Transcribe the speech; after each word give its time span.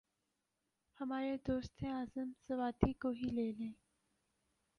ہمارے 0.99 1.35
دوست 1.47 1.83
اعظم 1.83 2.31
سواتی 2.47 2.93
کو 2.93 3.09
ہی 3.09 3.29
لے 3.29 3.51
لیں۔ 3.51 3.71